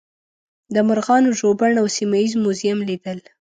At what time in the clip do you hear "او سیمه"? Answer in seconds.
1.81-2.17